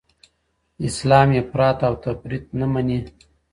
اسلام 0.87 1.29
افراط 1.41 1.79
او 1.87 1.93
تفریط 2.05 2.45
نه 2.59 2.65
مني. 2.71 2.99